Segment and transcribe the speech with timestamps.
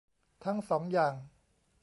[0.43, 1.13] ทั้งสองอย่าง